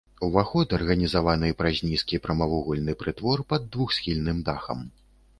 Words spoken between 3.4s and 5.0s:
пад двухсхільным дахам.